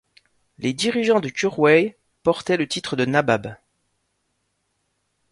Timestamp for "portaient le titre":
2.23-2.95